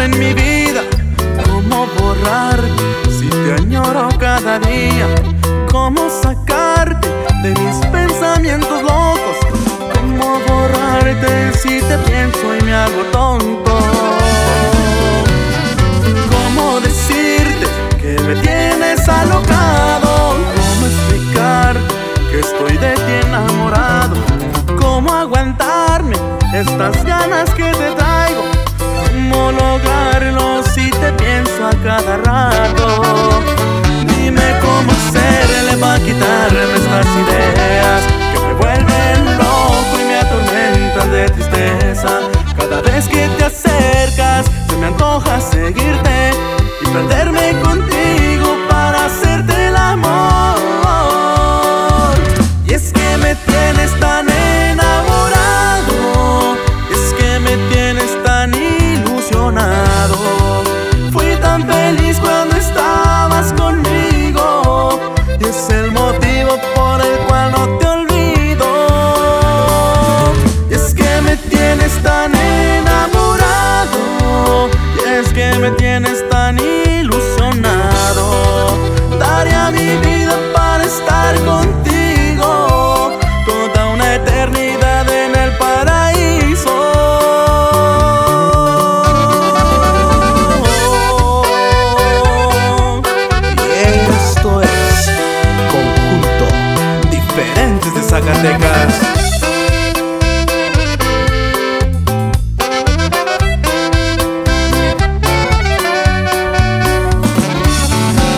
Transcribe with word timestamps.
en 0.00 0.18
mi 0.18 0.32
vida. 0.32 0.82
¿Cómo 1.44 1.86
borrar 1.98 2.60
si 3.10 3.28
te 3.28 3.54
añoro 3.54 4.08
cada 4.18 4.58
día? 4.60 5.06
¿Cómo 5.70 6.08
sacarte 6.08 7.08
de 7.42 7.50
mis 7.50 7.76
pensamientos 7.86 8.82
locos? 8.82 9.36
¿Cómo 9.94 10.40
borrarte 10.46 11.52
si 11.54 11.80
te 11.80 11.98
pienso 11.98 12.56
y 12.58 12.64
me 12.64 12.74
hago 12.74 13.02
tonto? 13.12 13.78
¿Cómo 16.30 16.80
decirte 16.80 17.66
que 18.00 18.20
me 18.22 18.36
tienes 18.36 19.08
alocado? 19.08 20.36
¿Cómo 20.56 20.86
explicar 20.86 21.76
que 22.30 22.40
estoy 22.40 22.76
de 22.78 22.94
ti 22.94 23.26
enamorado? 23.26 24.16
¿Cómo 24.80 25.12
aguantarme 25.12 26.16
estas 26.54 27.04
ganas 27.04 27.50
que 27.50 27.64
te 27.72 27.94
dan? 27.94 28.17
¿Cómo 29.30 29.52
lograrlo 29.52 30.62
si 30.62 30.90
te 30.90 31.12
pienso 31.12 31.66
a 31.66 31.70
cada 31.82 32.16
rato? 32.16 33.02
Dime 34.06 34.54
cómo 34.62 34.90
hacerle 34.90 35.76
para 35.78 35.98
quitarme 36.02 36.74
estas 36.74 37.06
ideas 37.06 38.02
que 38.32 38.40
me 38.40 38.54
vuelven 38.54 39.24
loco 39.36 40.00
y 40.00 40.04
me 40.04 40.16
atormentan 40.16 41.12
de 41.12 41.28
tristeza. 41.28 42.20
Cada 42.56 42.80
vez 42.80 43.06
que 43.06 43.28
te 43.36 43.44
acercas, 43.44 44.46
se 44.66 44.76
me 44.76 44.86
antoja 44.86 45.38
seguirte 45.42 46.30
y 46.80 46.88
perderme 46.88 47.60
contigo 47.60 48.07
motivo 66.12 66.52
por 66.74 67.00
el 67.02 67.18
cual 67.26 67.50
no 67.52 67.62
te 67.78 67.86
olvido. 67.86 68.66
Y 70.70 70.74
es 70.74 70.94
que 70.94 71.20
me 71.26 71.36
tienes 71.36 72.02
tan 72.02 72.34
enamorado, 72.34 73.98
y 74.96 75.08
es 75.18 75.28
que 75.36 75.48
me 75.58 75.70
tienes 75.72 76.18
tan 76.30 76.58
ilusionado. 76.58 78.24
Daría 79.18 79.70
mi 79.70 79.96
vida 80.06 80.34
para 80.54 80.84
estar 80.84 81.34
contigo, 81.44 81.87
Zacatecas. 98.18 98.94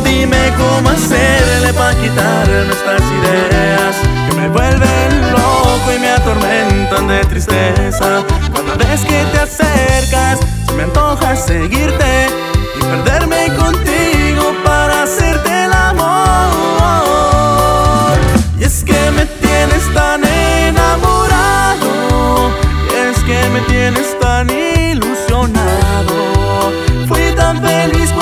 Dime 0.04 0.52
cómo 0.58 0.90
hacerle 0.90 1.72
para 1.72 1.94
quitarme 1.94 2.70
estas 2.70 3.00
ideas 3.00 3.96
que 4.28 4.36
me 4.36 4.48
vuelven 4.48 5.32
loco 5.32 5.92
y 5.96 5.98
me 5.98 6.10
atormentan 6.10 7.08
de 7.08 7.24
tristeza. 7.24 8.22
Cada 8.52 8.74
vez 8.76 9.00
que 9.00 9.24
te 9.32 9.38
acercas, 9.38 10.40
se 10.66 10.72
me 10.74 10.82
antoja 10.82 11.34
seguirte 11.36 11.89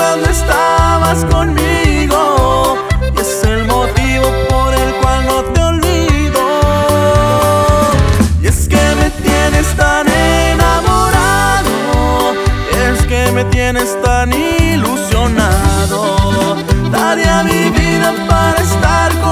cuando 0.09 0.31
estabas 0.31 1.23
conmigo, 1.27 2.79
y 3.15 3.21
es 3.21 3.45
el 3.45 3.67
motivo 3.67 4.25
por 4.49 4.73
el 4.73 4.95
cual 5.03 5.27
no 5.27 5.43
te 5.53 5.61
olvido. 5.61 6.41
Y 8.41 8.47
es 8.47 8.67
que 8.69 8.95
me 9.01 9.11
tienes 9.11 9.67
tan 9.77 10.09
enamorado, 10.09 11.73
es 12.73 13.05
que 13.07 13.31
me 13.33 13.45
tienes 13.57 14.01
tan 14.03 14.33
ilusionado. 14.33 16.17
Daría 16.91 17.43
mi 17.43 17.69
vida 17.69 18.15
para 18.27 18.63
estar 18.63 19.11
contigo, 19.13 19.28